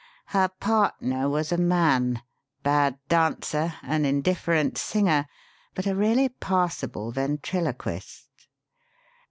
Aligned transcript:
Her 0.29 0.47
partner 0.47 1.29
was 1.29 1.51
a 1.51 1.59
man 1.59 2.23
bad 2.63 2.97
dancer, 3.07 3.75
an 3.83 4.03
indifferent 4.03 4.75
singer, 4.79 5.27
but 5.75 5.85
a 5.85 5.93
really 5.93 6.29
passable 6.29 7.11
ventriloquist." 7.11 8.27